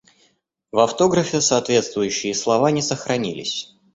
[0.71, 3.75] В автографе соответствующие слова не сохранились.